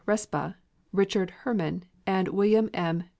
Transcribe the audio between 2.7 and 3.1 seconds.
M.